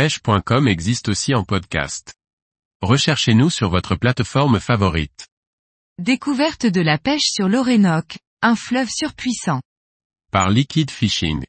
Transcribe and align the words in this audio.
pêche.com 0.00 0.66
existe 0.66 1.10
aussi 1.10 1.34
en 1.34 1.44
podcast. 1.44 2.14
Recherchez-nous 2.80 3.50
sur 3.50 3.68
votre 3.68 3.96
plateforme 3.96 4.58
favorite. 4.58 5.28
Découverte 5.98 6.64
de 6.64 6.80
la 6.80 6.96
pêche 6.96 7.28
sur 7.30 7.50
l'Orénoque, 7.50 8.16
un 8.40 8.56
fleuve 8.56 8.88
surpuissant. 8.88 9.60
Par 10.32 10.48
Liquid 10.48 10.90
Fishing. 10.90 11.44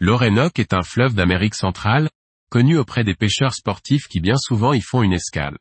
L'Orénoque 0.00 0.58
est 0.58 0.74
un 0.74 0.82
fleuve 0.82 1.14
d'Amérique 1.14 1.54
centrale, 1.54 2.10
connu 2.50 2.76
auprès 2.78 3.04
des 3.04 3.14
pêcheurs 3.14 3.54
sportifs 3.54 4.08
qui 4.08 4.18
bien 4.18 4.36
souvent 4.36 4.72
y 4.72 4.80
font 4.80 5.04
une 5.04 5.12
escale. 5.12 5.56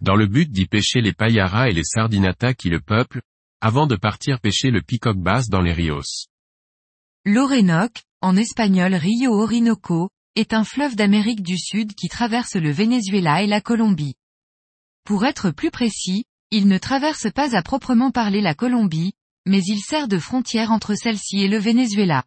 Dans 0.00 0.16
le 0.16 0.26
but 0.26 0.50
d'y 0.50 0.66
pêcher 0.66 1.00
les 1.00 1.14
payaras 1.14 1.70
et 1.70 1.72
les 1.72 1.84
sardinatas 1.84 2.52
qui 2.52 2.68
le 2.68 2.82
peuplent, 2.82 3.22
avant 3.62 3.86
de 3.86 3.96
partir 3.96 4.38
pêcher 4.38 4.70
le 4.70 4.82
peacock 4.82 5.16
bass 5.16 5.48
dans 5.48 5.62
les 5.62 5.72
rios. 5.72 6.28
L'Orénoque, 7.24 8.02
en 8.20 8.36
espagnol 8.36 8.94
Rio 8.94 9.32
Orinoco, 9.32 10.10
est 10.36 10.54
un 10.54 10.64
fleuve 10.64 10.96
d'Amérique 10.96 11.42
du 11.42 11.58
Sud 11.58 11.94
qui 11.94 12.08
traverse 12.08 12.54
le 12.54 12.70
Venezuela 12.70 13.42
et 13.42 13.46
la 13.46 13.60
Colombie. 13.60 14.14
Pour 15.04 15.24
être 15.24 15.50
plus 15.50 15.70
précis, 15.70 16.24
il 16.50 16.68
ne 16.68 16.78
traverse 16.78 17.30
pas 17.32 17.56
à 17.56 17.62
proprement 17.62 18.10
parler 18.10 18.40
la 18.40 18.54
Colombie, 18.54 19.12
mais 19.46 19.62
il 19.62 19.80
sert 19.80 20.08
de 20.08 20.18
frontière 20.18 20.70
entre 20.70 20.94
celle-ci 20.94 21.40
et 21.40 21.48
le 21.48 21.58
Venezuela. 21.58 22.24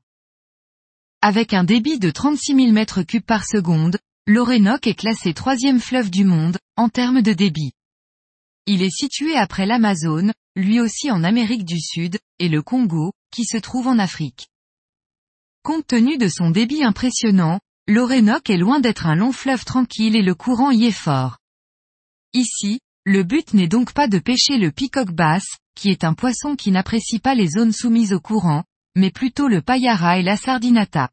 Avec 1.21 1.53
un 1.53 1.63
débit 1.63 1.99
de 1.99 2.11
36 2.11 2.55
000 2.55 2.71
mètres 2.71 3.03
cubes 3.03 3.25
par 3.25 3.45
seconde, 3.45 3.97
l'Orénoque 4.27 4.87
est 4.87 4.95
classé 4.95 5.33
troisième 5.33 5.79
fleuve 5.79 6.11
du 6.11 6.25
monde, 6.25 6.57
en 6.75 6.89
termes 6.89 7.21
de 7.21 7.33
débit. 7.33 7.71
Il 8.67 8.81
est 8.81 8.95
situé 8.95 9.35
après 9.35 9.65
l'Amazone, 9.65 10.33
lui 10.55 10.79
aussi 10.79 11.11
en 11.11 11.23
Amérique 11.23 11.65
du 11.65 11.79
Sud, 11.79 12.19
et 12.39 12.49
le 12.49 12.61
Congo, 12.61 13.13
qui 13.31 13.45
se 13.45 13.57
trouve 13.57 13.87
en 13.87 13.99
Afrique. 13.99 14.47
Compte 15.63 15.87
tenu 15.87 16.17
de 16.17 16.27
son 16.27 16.51
débit 16.51 16.83
impressionnant, 16.83 17.59
l'Orénoque 17.87 18.49
est 18.49 18.57
loin 18.57 18.79
d'être 18.79 19.05
un 19.05 19.15
long 19.15 19.31
fleuve 19.31 19.63
tranquille 19.63 20.15
et 20.15 20.23
le 20.23 20.33
courant 20.33 20.71
y 20.71 20.85
est 20.85 20.91
fort. 20.91 21.37
Ici, 22.33 22.79
le 23.05 23.23
but 23.23 23.53
n'est 23.53 23.67
donc 23.67 23.93
pas 23.93 24.07
de 24.07 24.17
pêcher 24.17 24.57
le 24.57 24.71
peacock 24.71 25.11
bass, 25.11 25.45
qui 25.75 25.89
est 25.89 26.03
un 26.03 26.13
poisson 26.13 26.55
qui 26.55 26.71
n'apprécie 26.71 27.19
pas 27.19 27.35
les 27.35 27.47
zones 27.47 27.71
soumises 27.71 28.13
au 28.13 28.19
courant, 28.19 28.63
mais 28.95 29.11
plutôt 29.11 29.47
le 29.47 29.61
payara 29.61 30.17
et 30.17 30.23
la 30.23 30.37
sardinata. 30.37 31.09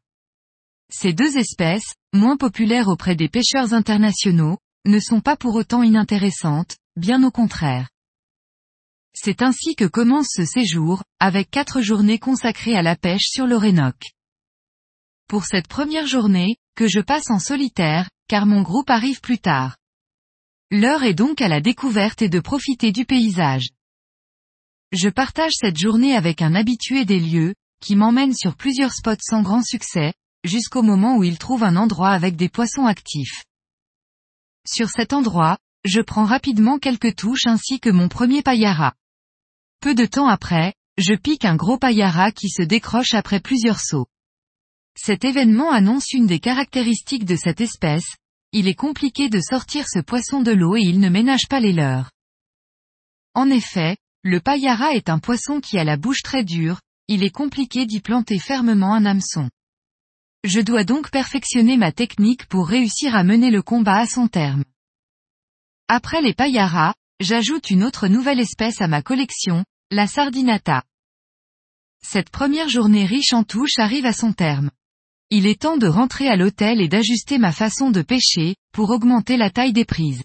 Ces 0.91 1.13
deux 1.13 1.37
espèces, 1.37 1.93
moins 2.13 2.37
populaires 2.37 2.87
auprès 2.87 3.15
des 3.15 3.29
pêcheurs 3.29 3.73
internationaux, 3.73 4.57
ne 4.85 4.99
sont 4.99 5.21
pas 5.21 5.37
pour 5.37 5.55
autant 5.55 5.83
inintéressantes, 5.83 6.77
bien 6.95 7.23
au 7.23 7.31
contraire. 7.31 7.89
C'est 9.13 9.43
ainsi 9.43 9.75
que 9.75 9.85
commence 9.85 10.29
ce 10.31 10.45
séjour, 10.45 11.03
avec 11.19 11.51
quatre 11.51 11.81
journées 11.81 12.19
consacrées 12.19 12.75
à 12.75 12.81
la 12.81 12.95
pêche 12.95 13.27
sur 13.27 13.45
l'Orénoque. 13.45 14.13
Pour 15.27 15.45
cette 15.45 15.67
première 15.67 16.07
journée, 16.07 16.57
que 16.75 16.87
je 16.87 16.99
passe 16.99 17.29
en 17.29 17.39
solitaire, 17.39 18.09
car 18.27 18.45
mon 18.45 18.61
groupe 18.61 18.89
arrive 18.89 19.21
plus 19.21 19.39
tard. 19.39 19.77
L'heure 20.71 21.03
est 21.03 21.13
donc 21.13 21.41
à 21.41 21.47
la 21.47 21.61
découverte 21.61 22.21
et 22.21 22.29
de 22.29 22.39
profiter 22.39 22.91
du 22.91 23.05
paysage. 23.05 23.69
Je 24.91 25.09
partage 25.09 25.53
cette 25.55 25.77
journée 25.77 26.15
avec 26.15 26.41
un 26.41 26.55
habitué 26.55 27.05
des 27.05 27.19
lieux, 27.19 27.53
qui 27.79 27.95
m'emmène 27.95 28.33
sur 28.33 28.55
plusieurs 28.55 28.93
spots 28.93 29.21
sans 29.21 29.41
grand 29.41 29.63
succès, 29.63 30.13
jusqu'au 30.43 30.81
moment 30.81 31.17
où 31.17 31.23
il 31.23 31.37
trouve 31.37 31.63
un 31.63 31.75
endroit 31.75 32.11
avec 32.11 32.35
des 32.35 32.49
poissons 32.49 32.85
actifs. 32.85 33.43
Sur 34.67 34.89
cet 34.89 35.13
endroit, 35.13 35.57
je 35.83 35.99
prends 35.99 36.25
rapidement 36.25 36.79
quelques 36.79 37.15
touches 37.15 37.47
ainsi 37.47 37.79
que 37.79 37.89
mon 37.89 38.07
premier 38.07 38.41
payara. 38.41 38.93
Peu 39.81 39.95
de 39.95 40.05
temps 40.05 40.27
après, 40.27 40.73
je 40.97 41.13
pique 41.13 41.43
un 41.43 41.55
gros 41.55 41.77
payara 41.77 42.31
qui 42.31 42.49
se 42.49 42.61
décroche 42.61 43.13
après 43.13 43.39
plusieurs 43.39 43.79
sauts. 43.79 44.07
Cet 44.95 45.25
événement 45.25 45.71
annonce 45.71 46.11
une 46.13 46.27
des 46.27 46.39
caractéristiques 46.39 47.25
de 47.25 47.35
cette 47.35 47.61
espèce, 47.61 48.15
il 48.51 48.67
est 48.67 48.75
compliqué 48.75 49.29
de 49.29 49.39
sortir 49.39 49.87
ce 49.89 49.99
poisson 49.99 50.41
de 50.41 50.51
l'eau 50.51 50.75
et 50.75 50.83
il 50.83 50.99
ne 50.99 51.09
ménage 51.09 51.47
pas 51.49 51.59
les 51.59 51.73
leurs. 51.73 52.11
En 53.33 53.49
effet, 53.49 53.97
le 54.23 54.39
payara 54.39 54.93
est 54.93 55.09
un 55.09 55.19
poisson 55.19 55.59
qui 55.59 55.79
a 55.79 55.83
la 55.83 55.97
bouche 55.97 56.21
très 56.21 56.43
dure, 56.43 56.79
il 57.07 57.23
est 57.23 57.31
compliqué 57.31 57.85
d'y 57.85 57.99
planter 57.99 58.37
fermement 58.37 58.93
un 58.93 59.05
hameçon. 59.05 59.49
Je 60.43 60.61
dois 60.61 60.83
donc 60.83 61.09
perfectionner 61.09 61.77
ma 61.77 61.91
technique 61.91 62.45
pour 62.45 62.67
réussir 62.67 63.15
à 63.15 63.23
mener 63.23 63.49
le 63.49 63.61
combat 63.61 63.97
à 63.97 64.07
son 64.07 64.27
terme. 64.27 64.63
Après 65.87 66.21
les 66.21 66.33
payaras, 66.33 66.93
j'ajoute 67.19 67.69
une 67.69 67.83
autre 67.83 68.07
nouvelle 68.07 68.39
espèce 68.39 68.81
à 68.81 68.87
ma 68.87 69.01
collection, 69.01 69.65
la 69.89 70.05
sardinata. 70.05 70.83
Cette 72.01 72.29
première 72.29 72.69
journée 72.69 73.05
riche 73.05 73.33
en 73.33 73.43
touches 73.43 73.79
arrive 73.79 74.05
à 74.05 74.13
son 74.13 74.33
terme. 74.33 74.69
Il 75.29 75.47
est 75.47 75.61
temps 75.61 75.77
de 75.77 75.87
rentrer 75.87 76.27
à 76.27 76.35
l'hôtel 76.35 76.81
et 76.81 76.87
d'ajuster 76.87 77.37
ma 77.37 77.51
façon 77.51 77.89
de 77.89 78.01
pêcher, 78.01 78.55
pour 78.71 78.89
augmenter 78.89 79.37
la 79.37 79.49
taille 79.49 79.73
des 79.73 79.85
prises. 79.85 80.23